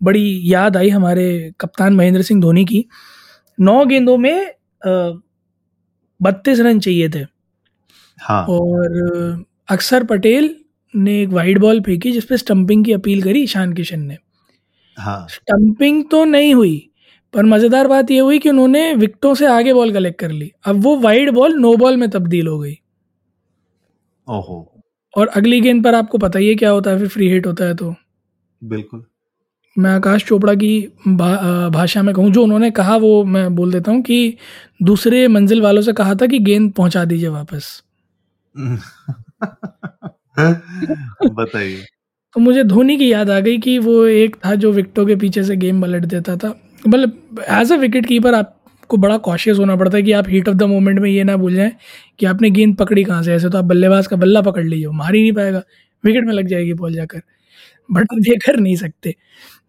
बड़ी 0.00 0.40
याद 0.44 0.76
आई 0.76 0.88
हमारे 0.88 1.52
कप्तान 1.60 1.94
महेंद्र 1.94 2.22
सिंह 2.22 2.40
धोनी 2.42 2.64
की। 2.64 2.84
नौ 3.58 3.84
गेंदों 3.86 4.16
में 4.16 4.52
बत्तीस 6.20 6.60
रन 6.60 6.80
चाहिए 6.80 7.08
थे। 7.08 7.24
हाँ। 8.18 8.44
और 8.46 9.44
अक्सर 9.68 10.04
पटेल 10.04 10.54
ने 10.94 11.20
एक 11.22 11.28
वाइड 11.30 11.58
बॉल 11.58 11.80
फेंकी 11.82 12.12
जिसपे 12.12 12.36
स्टंपिंग 12.36 12.84
की 12.84 12.92
अपील 12.92 13.22
करी 13.22 13.42
ईशान 13.42 13.72
किशन 13.74 14.00
ने। 14.02 14.16
हाँ। 14.98 15.26
स्टंपिंग 15.30 16.04
तो 16.10 16.24
नहीं 16.26 16.54
हुई 16.54 16.78
पर 17.34 17.44
मज़ेदार 17.46 17.88
बात 17.88 18.10
यह 18.10 18.22
हुई 18.22 18.38
कि 18.38 18.50
उन्होंने 18.50 18.94
विकटों 18.96 19.34
से 19.34 19.46
आगे 19.48 19.72
बॉल 19.74 19.92
कलेक्ट 19.92 20.20
कर 20.20 20.30
ली। 20.30 20.52
अब 20.66 20.82
वो 20.82 20.96
वाइड 20.98 21.30
बॉल 21.32 21.54
नो 21.56 21.76
बॉल 21.76 21.96
में 21.96 22.10
तब्दील 22.10 22.48
हो 22.48 22.58
गई। 22.58 22.76
ओहो। 24.28 24.56
और 25.14 25.28
अगली 25.30 25.60
गेंद 25.60 25.82
पर 25.84 25.94
आपको 25.94 26.18
पता 26.18 26.38
ही 26.38 26.48
है 26.48 26.54
क्या 26.54 26.70
होता 26.70 26.90
है 26.90 26.98
फिर 26.98 27.08
फ्री 27.08 27.28
हिट 27.28 27.46
होता 27.46 27.64
है 27.64 27.74
तो। 27.76 27.94
बिल्कुल। 28.62 29.04
मैं 29.76 29.90
आकाश 29.92 30.24
चोपड़ा 30.26 30.54
की 30.54 30.70
भा, 31.08 31.68
भाषा 31.70 32.02
में 32.02 32.14
कहूँ 32.14 32.30
जो 32.32 32.42
उन्होंने 32.44 32.70
कहा 32.72 32.96
वो 32.98 33.24
मैं 33.26 33.54
बोल 33.56 33.72
देता 33.72 33.92
हूँ 33.92 34.02
कि 34.02 34.36
दूसरे 34.84 35.26
मंजिल 35.30 35.62
वालों 35.62 35.82
से 35.82 35.94
कहा 35.94 36.14
था 36.16 36.26
कि 36.26 36.38
गेंद 36.40 36.72
पहुँचा 36.74 37.04
दीजिए 37.06 37.28
वापस। 37.30 37.82
बताइए। 41.38 41.84
तो 42.36 42.40
मुझे 42.40 42.62
धोनी 42.64 42.96
की 42.98 43.10
याद 43.12 43.30
आ 43.30 43.38
गई 43.40 43.58
कि 43.58 43.78
वो 43.80 44.04
एक 44.06 44.36
था 44.46 44.54
जो 44.56 44.72
विकेटों 44.72 45.06
के 45.06 45.16
पीछे 45.16 45.42
से 45.44 45.56
गेम 45.56 45.82
पलट 45.82 46.04
देता 46.06 46.36
था। 46.36 46.48
मतलब 46.88 47.44
एज 47.50 47.72
अ 47.72 47.76
विकेट 47.78 48.06
कीपर 48.06 48.34
आपको 48.34 48.96
बड़ा 48.96 49.16
कॉशियस 49.28 49.58
होना 49.58 49.76
पड़ता 49.76 49.96
है 49.96 50.02
कि 50.02 50.12
आप 50.12 50.28
हीट 50.30 50.48
ऑफ़ 50.48 50.56
द 50.56 50.62
मोमेंट 50.74 50.98
में 51.00 51.10
ये 51.10 51.24
ना 51.24 51.36
भूल 51.36 51.54
जाएँ 51.54 51.72
कि 52.20 52.26
आपने 52.26 52.50
गेंद 52.50 52.76
पकड़ी 52.78 53.04
कहाँ 53.04 53.22
से। 53.22 53.34
ऐसे 53.34 53.50
तो 53.50 53.58
आप 53.58 53.64
बल्लेबाज 53.64 54.06
का 54.06 54.16
बल्ला 54.16 54.40
पकड़ 54.42 54.64
लीजिए 54.64 54.88
मार 54.94 55.14
ही 55.14 55.22
नहीं 55.22 55.32
पाएगा। 55.32 55.62
विकेट 56.04 56.24
में 56.26 56.32
लग 56.34 56.46
जाएगी 56.48 56.72
बॉल 56.74 56.94
जाकर। 56.94 57.22
बट 57.88 58.02
आप 58.12 58.18
ये 58.28 58.36
कर 58.46 58.56
नहीं 58.60 58.76
सकते। 58.76 59.14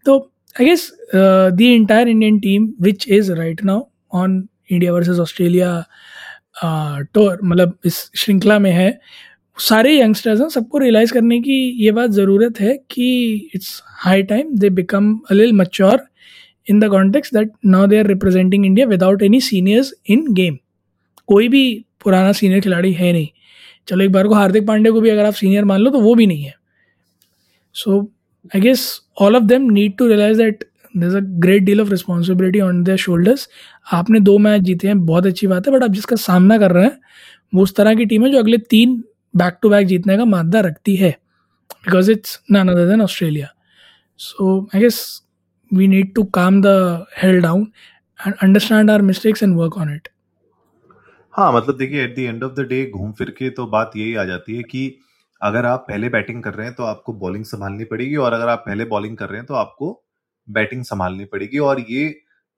तो 0.06 0.18
I 0.60 0.66
guess 0.66 0.90
the 1.16 1.58
entire 1.62 2.08
Indian 2.08 2.38
team 2.40 2.72
which 2.82 3.08
is 3.10 3.32
right 3.34 3.64
now 3.64 3.82
on 4.14 4.44
India 4.72 4.92
versus 4.94 5.18
Australia 5.20 5.84
tour 7.14 7.38
मतलब 7.44 7.78
इस 7.86 8.10
श्रृंखला 8.16 8.58
में 8.60 8.70
है 8.72 8.90
सारे 9.60 9.98
यंगस्टर्स 9.98 10.40
हैं, 10.40 10.48
सबको 10.48 10.78
रियलाइज़ 10.78 11.12
करने 11.12 11.40
की 11.40 11.56
ये 11.84 11.90
बात 11.92 12.10
ज़रूरत 12.10 12.60
है 12.60 12.76
कि 12.90 13.50
it's 13.54 13.82
high 14.04 14.22
time 14.22 14.54
they 14.58 14.70
become 14.70 15.18
a 15.30 15.34
lil 15.34 15.52
mature 15.52 16.00
in 16.70 16.80
the 16.80 16.88
context 16.90 17.34
that 17.34 17.50
now 17.66 17.86
they 17.86 17.98
are 17.98 18.06
representing 18.06 18.66
India 18.66 18.86
without 18.86 19.22
any 19.22 19.40
seniors 19.40 19.92
in 20.10 20.26
game 20.34 20.56
कोई 21.28 21.48
भी 21.48 21.62
पुराना 22.04 22.32
सीनियर 22.32 22.60
खिलाड़ी 22.60 22.92
है 22.92 23.12
नहीं। 23.12 23.28
चलो 23.88 24.04
एक 24.04 24.12
बार 24.12 24.26
को 24.28 24.34
हार्दिक 24.34 24.66
पांडे 24.66 24.90
को 24.90 25.00
भी 25.00 25.10
अगर 25.10 25.24
आप 25.24 25.34
सीनियर 25.34 25.64
मान 25.64 25.80
लो 25.80 25.90
तो 25.90 26.00
वो 26.00 26.14
भी 26.14 26.26
नहीं 26.26 26.42
है। 26.42 26.54
So 27.76 28.00
I 28.54 28.60
guess 28.60 28.88
all 29.20 29.36
of 29.36 29.44
them 29.44 29.70
need 29.70 29.96
to 29.98 30.06
realise 30.08 30.38
that 30.38 30.64
there 30.94 31.16
a 31.16 31.20
great 31.40 31.62
deal 31.62 31.80
of 31.80 31.90
responsibility 31.90 32.60
on 32.60 32.82
their 32.84 32.98
shoulders 32.98 33.48
आपने 33.92 34.20
दो 34.20 34.38
मैच 34.38 34.62
जीते 34.62 34.88
हैं, 34.88 35.04
बहुत 35.06 35.26
अच्छी 35.26 35.46
बात 35.46 35.68
है 35.68 35.74
बट 35.74 35.82
आप 35.82 35.90
जिसका 35.90 36.16
सामना 36.18 36.58
कर 36.58 36.72
रहे 36.72 36.84
हैं, 36.84 36.98
वो 37.52 37.62
उस 37.62 37.74
तरह 37.76 37.94
की 37.94 38.04
टीम 38.06 38.24
है 38.24 38.32
जो 38.32 38.38
अगले 38.38 38.58
तीन 38.70 39.02
बैक 39.34 39.58
टू 39.62 39.70
बैक 39.70 39.86
जीतने 39.86 40.16
का 40.16 40.24
मादा 40.26 40.60
रखती 40.60 40.96
है 40.96 41.10
because 41.84 42.10
it's 42.10 42.40
none 42.50 42.68
other 42.68 42.88
than 42.88 43.02
Australia 43.02 43.48
so 44.20 44.58
I 44.74 44.80
guess 44.80 45.00
we 45.70 45.86
need 45.86 46.14
to 46.14 46.24
calm 46.26 46.60
the 46.60 47.06
hell 47.12 47.40
down 47.40 47.72
and 48.18 48.34
understand 48.42 48.90
our 48.90 49.02
mistakes 49.02 49.42
and 49.42 49.56
work 49.56 49.76
on 49.76 49.88
it. 49.88 50.08
हाँ 51.34 51.52
मतलब 51.52 51.76
देखिए 51.78 52.02
at 52.04 52.14
the 52.16 52.18
end 52.18 52.42
of 52.44 52.52
the 52.52 52.60
day 52.68 52.84
घूम 52.90 53.12
फिर 53.12 53.30
के 53.30 53.50
तो 53.50 53.66
बात 53.66 53.92
यही 53.96 54.14
आ 54.14 54.24
जाती 54.24 54.56
है 54.56 54.62
कि 54.62 54.82
अगर 55.40 55.66
आप 55.66 55.84
पहले 55.88 56.08
बैटिंग 56.08 56.42
कर 56.42 56.54
रहे 56.54 56.66
हैं 56.66 56.74
तो 56.76 56.84
आपको 56.84 57.12
बॉलिंग 57.20 57.44
संभालनी 57.44 57.84
पड़ेगी 57.84 58.16
और 58.16 58.32
अगर 58.32 58.48
आप 58.48 58.64
पहले 58.66 58.84
बॉलिंग 58.84 59.16
कर 59.16 59.28
रहे 59.28 59.38
हैं 59.38 59.46
तो 59.46 59.54
आपको 59.54 59.92
बैटिंग 60.48 60.82
संभालनी 60.84 61.24
पड़ेगी 61.24 61.58
और 61.68 61.84
ये 61.90 62.08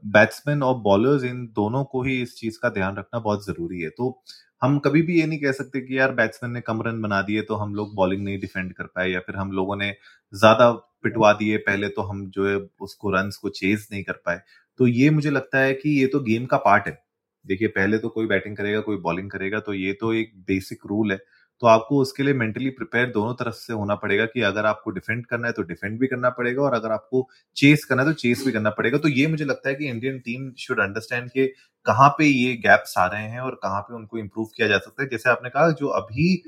बैट्समैन 0.05 0.63
और 0.63 0.75
बॉलर्स 0.83 1.25
इन 1.25 1.45
दोनों 1.57 1.85
को 1.87 2.03
ही 2.03 2.21
इस 2.23 2.37
चीज़ 2.37 2.59
का 2.63 2.69
ध्यान 2.71 2.97
रखना 2.97 3.21
बहुत 3.21 3.47
ज़रूरी 3.47 3.81
है। 3.81 3.89
तो 3.91 4.23
हम 4.63 4.79
कभी 4.79 5.03
भी 5.03 5.19
ये 5.21 5.27
नहीं 5.27 5.39
कह 5.41 5.53
सकते 5.53 5.81
कि 5.81 5.99
यार 5.99 6.13
बैट्समैन 6.15 6.53
ने 6.53 6.61
कम 6.63 6.83
रन 6.83 7.01
बना 7.03 7.21
दिए 7.23 7.43
तो 7.43 7.55
हम 7.57 7.75
लोग 7.75 7.95
बॉलिंग 7.95 8.23
नहीं 8.25 8.39
डिफेंड 8.41 8.73
कर 8.75 8.85
पाए 8.87 9.09
या 9.11 9.21
फिर 9.21 9.37
हम 9.37 9.53
लोगों 9.53 9.77
ने 9.77 9.91
ज़्यादा 10.33 10.71
पिटवा 11.05 11.33
दिए 11.35 11.57
पहले 11.61 11.89
तो 11.91 12.03
हम 12.03 12.27
जो 12.31 12.49
है 12.49 12.57
उसको 12.81 13.11
रन 13.11 13.31
को 13.43 13.49
चेज 13.51 13.87
नहीं 13.93 14.03
कर 14.05 14.13
पाए। 14.27 14.41
तो 14.81 14.87
ये 14.89 15.11
मुझे 15.11 15.31
लगता 15.31 15.59
है 15.59 15.73
कि 15.75 15.91
ये 16.01 16.07
तो 16.07 16.21
गेम 16.23 16.47
का 16.47 16.57
पार्ट 16.59 16.87
है। 16.87 16.99
देखिए, 17.45 17.69
पहले 17.69 17.99
तो 17.99 18.09
कोई 18.09 18.27
बैटिंग 18.27 18.57
करेगा, 18.57 18.81
कोई 18.81 18.97
बॉलिंग 18.99 19.31
करेगा 19.31 19.61
तो 19.61 19.75
ये 19.75 19.93
तो 19.93 20.13
एक 20.15 20.33
बेसिक 20.49 20.87
रूल 20.87 21.13
है। 21.13 21.19
तो 21.63 21.67
आपको 21.69 21.99
उसके 21.99 22.23
लिए 22.23 22.35
मेंटली 22.35 22.71
प्रिपेयर 22.73 23.11
दोनों 23.11 23.35
तरफ़ 23.37 23.55
से 23.57 23.73
होना 23.73 23.95
पड़ेगा 23.97 24.25
कि 24.27 24.41
अगर 24.45 24.67
आपको 24.67 24.91
डिफेंड 24.93 25.25
करना 25.27 25.47
है 25.47 25.53
तो 25.53 25.63
डिफेंड 25.65 25.99
भी 26.01 26.07
करना 26.09 26.31
पड़ेगा 26.33 26.63
और 26.63 26.75
अगर 26.75 26.93
आपको 26.93 27.27
चेस 27.57 27.85
करना 27.85 28.03
है 28.03 28.09
तो 28.09 28.15
चेस 28.17 28.45
भी 28.47 28.53
करना 28.53 28.71
पड़ेगा। 28.73 28.99
तो 28.99 29.09
ये 29.11 29.27
मुझे 29.29 29.45
लगता 29.45 29.69
है 29.69 29.75
कि 29.75 29.89
इंडियन 29.89 30.19
टीम 30.21 30.53
शुड 30.61 30.81
अंडरस्टैंड 30.83 31.31
के 31.31 31.47
कहाँ 31.87 32.09
पे 32.19 32.25
ये 32.27 32.55
गैप्स 32.65 32.95
आ 32.99 33.07
रहे 33.07 33.29
हैं 33.29 33.41
और 33.43 33.55
कहाँ 33.63 33.81
पे 33.83 33.95
उनको 33.95 34.19
इम्प्रूव 34.19 34.47
किया 34.57 34.69
जा 34.69 34.79
सकता 34.79 35.03
है। 35.03 35.09
जैसे 35.11 35.31
आपने 35.31 35.51
कहा, 35.51 35.71
जो 35.73 35.89
अभी 35.91 36.43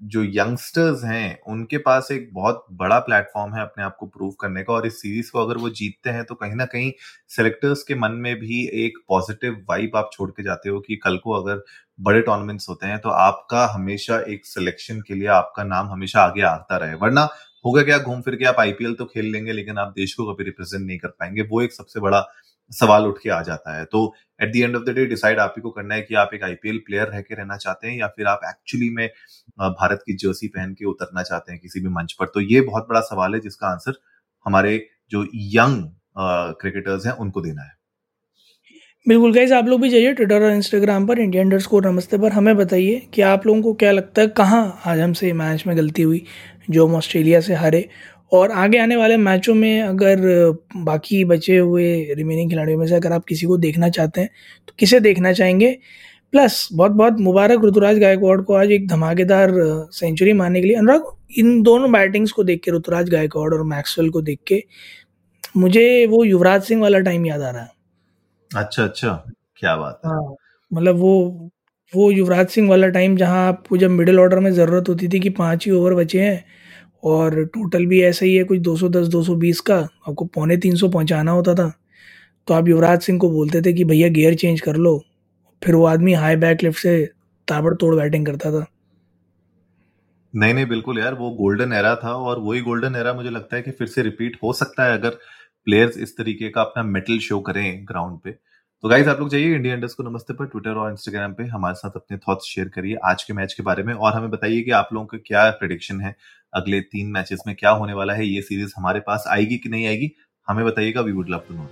जो 0.00 0.22
यंगस्टर्स 0.24 1.02
हैं, 1.04 1.40
उनके 1.48 1.78
पास 1.78 2.08
एक 2.12 2.28
बहुत 2.34 2.64
बड़ा 2.72 2.98
प्लेटफॉर्म 2.98 3.54
है 3.54 3.62
अपने 3.62 3.84
आप 3.84 3.96
को 4.00 4.06
प्रूव 4.06 4.30
करने 4.40 4.62
का 4.62 4.72
और 4.72 4.86
इस 4.86 5.00
सीरीज़ 5.02 5.30
को 5.32 5.38
अगर 5.38 5.56
वो 5.56 5.70
जीतते 5.70 6.10
हैं 6.10 6.24
तो 6.24 6.34
कहीं 6.34 6.54
ना 6.54 6.64
कहीं 6.66 6.90
सेलेक्टर्स 7.30 7.82
के 7.82 7.94
मन 7.94 8.12
में 8.18 8.34
भी 8.36 8.62
एक 8.84 8.98
पॉजिटिव 9.08 9.64
वाइब 9.70 9.96
आप 9.96 10.10
छोड़ 10.12 10.30
के 10.30 10.42
जाते 10.42 10.68
हो 10.68 10.80
कि 10.80 10.96
कल 10.96 11.16
को 11.16 11.32
अगर 11.34 11.62
बड़े 11.98 12.20
टूर्नामेंट्स 12.22 12.68
होते 12.68 12.86
हैं 12.86 12.98
तो 12.98 13.08
आपका 13.10 13.66
हमेशा 13.74 14.20
एक 14.28 14.46
सिलेक्शन 14.46 15.00
के 15.00 15.14
लिए 15.14 15.28
आपका 15.30 15.64
नाम 15.64 15.90
हमेशा 15.90 16.20
आगे 16.22 16.42
आता 16.44 16.76
रहे। 16.76 16.94
वरना 16.96 17.28
होगा 17.64 17.82
क्या 17.82 17.98
घूम 17.98 18.20
फिर 18.22 18.36
के 18.36 18.44
आप 18.44 18.60
आईपीएल 18.60 18.94
तो 18.94 19.04
खेल 19.04 19.30
लेंगे, 19.32 19.52
लेकिन 19.52 19.78
आप 19.78 19.92
देश 19.96 20.14
को 20.14 20.32
कभी 20.32 20.44
रिप्रेजेंट 20.44 20.86
नहीं 20.86 20.98
कर 20.98 21.08
पाएँगे। 21.10 21.42
वो 21.42 21.62
एक 21.62 21.72
सबसे 21.72 22.00
बड़ा 22.00 22.20
सवाल 22.72 23.06
उठ 23.06 23.18
के 23.22 23.30
आ 23.30 23.40
जाता 23.42 23.76
है। 23.76 23.84
तो 23.84 24.02
at 24.40 24.52
the 24.52 24.56
end 24.58 24.76
of 24.76 24.82
the 24.84 24.94
day 24.94 25.06
decide 25.06 25.38
आप 25.40 25.54
ही 25.56 25.62
को 25.62 25.70
करना 25.70 25.94
है 25.94 26.02
कि 26.02 26.14
आप 26.16 26.30
एक 26.34 26.44
आईपीएल 26.44 26.78
प्लेयर 26.86 27.06
रह 27.06 27.20
के 27.20 27.34
रहना 27.34 27.56
चाहते 27.58 27.88
हैं 27.88 27.98
या 27.98 28.06
फिर 28.08 28.26
आप 28.26 28.40
एक्चुअली 28.48 28.90
में 28.90 29.06
भारत 29.58 30.02
की 30.06 30.16
जर्सी 30.18 30.48
पहन 30.48 30.72
के 30.74 30.84
उतरना 30.86 31.22
चाहते 31.22 31.52
हैं 31.52 31.60
किसी 31.60 31.80
भी 31.80 31.88
मंच 31.90 32.12
पर। 32.12 32.26
तो 32.26 32.40
ये 32.42 32.60
बहुत 32.62 32.86
बड़ा 32.88 33.00
सवाल 33.02 33.34
है 33.34 33.40
जिसका 33.40 33.66
आंसर 33.68 34.00
हमारे 34.46 34.78
जो 35.12 35.26
यंग 35.52 35.84
क्रिकेटर्स 36.60 37.06
हैं 37.06 37.12
उनको 37.14 37.40
देना 37.40 37.62
है। 37.62 37.78
बिल्कुल 39.06 39.32
गाइज़ 39.34 39.52
आप 39.54 39.66
लोग 39.66 39.80
भी 39.80 39.88
जाइए 39.90 40.12
ट्विटर 40.14 40.42
और 40.42 40.50
इंस्टाग्राम 40.52 41.06
पर 41.06 41.18
इंडिया 41.18 41.42
अंडर 41.42 41.58
स्कोर 41.58 41.86
नमस्ते 41.86 42.18
पर। 42.18 42.32
हमें 42.32 42.56
बताइए 42.56 42.98
कि 43.14 43.22
आप 43.22 43.46
लोगों 43.46 43.62
को 43.62 43.72
क्या 43.74 43.92
लगता 43.92 44.22
है 44.22 44.28
कहाँ 44.30 44.80
आज 44.86 45.00
हमसे 45.00 45.32
मैच 45.32 45.64
में 45.66 45.76
गलती 45.76 46.02
हुई, 46.02 46.24
जो 46.70 46.86
हम 46.86 46.94
ऑस्ट्रेलिया 46.94 47.40
से 47.40 47.54
हारे 47.54 47.88
और 48.32 48.50
आगे 48.52 48.78
आने 48.78 48.96
वाले 48.96 49.16
मैचों 49.16 49.54
में 49.54 49.80
अगर 49.82 50.20
बाकी 50.76 51.24
बचे 51.24 51.56
हुए 51.58 52.14
रिमेनिंग 52.14 52.50
खिलाड़ियों 52.50 52.78
में 52.78 52.86
से 52.86 52.94
अगर 52.94 53.12
आप 53.12 53.24
किसी 53.24 53.46
को 53.46 53.56
देखना 53.58 53.88
चाहते 53.88 54.20
हैं 54.20 54.30
तो 54.68 54.74
किसे 54.78 55.00
देखना 55.00 55.32
चाहेंगे? 55.32 55.72
प्लस 56.32 56.68
बहुत 56.72 56.92
बहुत 56.92 57.20
मुबारक 57.20 57.64
ऋतुराज 57.64 57.98
गायकवाड़ 57.98 58.40
को 58.40 58.54
आज 58.54 58.70
एक 58.72 58.86
धमाकेदार 58.88 59.50
सेंचुरी 59.92 60.32
मारने 60.32 60.60
के 60.60 60.66
लिए। 60.66 60.76
अनुराग 60.76 61.04
इन 61.38 61.62
दोनों 61.62 61.90
बैटिंग्स 61.92 62.32
को 62.32 62.44
देख 62.44 62.60
के 62.64 62.70
ऋतुराज 62.70 63.10
गायकवाड़ 63.10 63.52
और 63.54 63.62
मैक्सवेल 63.66 64.10
को 64.10 64.22
देख 64.22 64.38
के 64.46 64.62
मुझे 65.56 66.06
वो 66.06 66.24
युवराज 66.24 66.62
सिंह 66.62 66.82
वाला 66.82 66.98
टाइम 67.00 67.26
याद 67.26 67.40
आ 67.42 67.50
रहा 67.50 67.62
है। 67.62 67.70
अच्छा 68.50 68.84
अच्छा। 68.84 69.12
क्या 69.56 69.76
बात 69.76 70.00
है। 70.06 70.10
हाँ 70.10 70.34
मतलब 70.70 70.96
वो 70.96 71.50
वो 71.92 72.10
युवराज 72.10 72.48
सिंह 72.48 72.68
वाला 72.70 72.88
टाइम 72.88 73.16
जहाँ 73.16 73.46
आपको 73.48 73.76
जब 73.76 73.90
मिडिल 73.90 74.20
ऑर्डर 74.20 74.38
में 74.38 74.50
ज़रूरत 74.52 74.88
होती 74.88 75.08
थी 75.08 75.20
कि 75.20 75.30
पाँच 75.30 75.66
ही 75.66 75.72
ओवर 75.72 75.94
बचे 75.94 76.20
हैं 76.20 76.44
और 77.04 77.44
टोटल 77.44 77.86
भी 77.86 78.02
ऐसा 78.02 78.26
ही 78.26 78.34
है, 78.34 78.44
कुछ 78.44 78.58
210 78.58 79.06
220 79.08 79.60
का, 79.60 79.78
आपको 79.78 80.24
पौने 80.24 80.56
तीन 80.56 80.76
सौ 80.76 80.88
पहुँचाना 80.88 81.30
होता 81.30 81.54
था। 81.54 81.72
तो 82.46 82.54
आप 82.54 82.68
युवराज 82.68 83.00
सिंह 83.00 83.18
को 83.18 83.30
बोलते 83.30 83.62
थे 83.62 83.72
कि 83.72 83.84
भैया 83.84 84.08
गियर 84.08 84.34
चेंज 84.34 84.60
कर 84.60 84.76
लो। 84.76 85.04
फिर 85.64 85.74
वो 85.74 85.84
आदमी 85.84 86.12
हाई 86.12 86.36
बैक 86.36 86.62
लिफ्ट 86.62 86.78
से 86.78 87.10
ताबड़तोड़ 87.48 87.94
बैटिंग 87.94 88.26
करता 88.26 88.52
था। 88.52 88.66
नहीं 90.34 90.54
नहीं, 90.54 90.66
बिल्कुल 90.66 90.98
यार, 90.98 91.14
वो 91.14 91.30
गोल्डन 91.30 91.72
एरा 91.72 91.94
था 91.94 92.12
और 92.12 92.38
वही 92.38 92.60
गोल्डन 92.60 92.96
एरा 92.96 93.12
मुझे 93.12 93.30
लगता 93.30 93.56
है 93.56 93.62
कि 93.62 93.70
फिर 93.70 93.86
से 93.86 94.02
रिपीट 94.02 94.38
हो 94.42 94.52
सकता 94.52 94.84
है 94.84 94.98
अगर 94.98 95.10
प्लेयर्स 95.64 95.98
इस 95.98 96.16
तरीके 96.16 96.48
का 96.48 96.60
अपना 96.60 96.82
मेटल 96.82 97.18
शो 97.18 97.40
करें 97.40 97.84
ग्राउंड 97.84 98.18
पे। 98.18 98.30
तो 98.82 98.88
गाइज़ 98.88 99.08
आप 99.08 99.20
लोग 99.20 99.28
जाइए 99.28 99.54
इंडिया 99.54 99.74
इंडस्ट 99.74 99.96
को 99.96 100.02
नमस्ते 100.02 100.34
पर 100.34 100.46
ट्विटर 100.46 100.70
और 100.70 100.90
इंस्टाग्राम 100.90 101.32
पे, 101.32 101.44
हमारे 101.44 101.74
साथ 101.74 101.90
अपने 101.96 102.16
थॉट्स 102.16 102.44
शेयर 102.44 102.68
करिए 102.68 102.96
आज 103.04 103.22
के 103.22 103.32
मैच 103.32 103.52
के 103.52 103.62
बारे 103.62 103.82
में 103.82 103.94
और 103.94 104.12
हमें 104.12 104.30
बताइए 104.30 104.62
कि 104.62 104.70
आप 104.70 104.88
लोगों 104.92 105.06
का 105.06 105.18
क्या 105.26 105.50
प्रिडिक्शन 105.50 106.00
है। 106.00 106.16
अगले 106.54 106.80
तीन 106.80 107.10
मैचेस 107.10 107.42
में 107.46 107.54
क्या 107.56 107.70
होने 107.70 107.92
वाला 107.92 108.14
है 108.14 108.26
ये 108.26 108.42
सीरीज़ 108.42 108.72
हमारे 108.76 109.00
पास 109.00 109.24
आएगी 109.28 109.56
कि 109.56 109.68
नहीं 109.68 109.86
आएगी 109.86 110.10
हमें 110.48 110.64
बताइएगा 110.66 111.00
we 111.00 111.12
would 111.12 111.30
love 111.30 111.42
to 111.48 111.54
know 111.54 111.68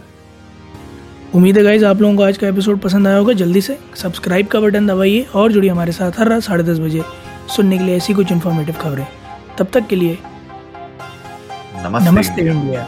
उम्मीद 1.34 1.58
है 1.58 1.62
गाइज़ 1.64 1.84
आप 1.84 2.00
लोगों 2.00 2.16
को 2.16 2.22
आज 2.22 2.38
का 2.38 2.48
एपिसोड 2.48 2.78
पसंद 2.80 3.06
आया 3.08 3.16
होगा। 3.16 3.32
जल्दी 3.32 3.60
से 3.60 3.78
सब्सक्राइब 3.96 4.46
का 4.46 4.60
बटन 4.60 4.86
दबाइए 4.86 5.22
और 5.34 5.52
जुड़िए 5.52 5.70
हमारे 5.70 5.92
साथ 5.92 6.18
हर 6.18 6.28
रात 6.28 6.42
साढ़े 6.42 6.64
दस 6.64 6.78
बजे 6.78 7.02
सुनने 7.56 7.78
के 7.78 7.84
लिए 7.84 7.96
ऐसी 7.96 8.14
कुछ 8.14 8.32
इन्फॉर्मेटिव 8.32 8.74
खबरें। 8.74 9.06
तब 9.58 9.66
तक 9.72 9.86
के 9.86 9.96
लिए 9.96 10.18
नमस्ते, 11.76 12.10
नमस्ते 12.10 12.42
इंडिया। 12.42 12.86